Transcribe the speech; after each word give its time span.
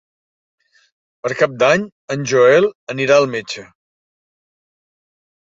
Per 1.27 1.31
Cap 1.41 1.53
d'Any 1.63 1.83
en 2.15 2.25
Joel 2.33 2.67
anirà 2.95 3.19
al 3.25 3.29
metge. 3.35 3.67